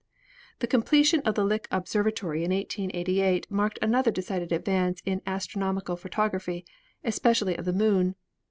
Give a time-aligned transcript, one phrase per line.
[0.57, 6.65] "The completion of the Lick Observatory in 1888 marked another decided advance in astronomical photography,
[7.03, 8.15] es pecially of the Moon.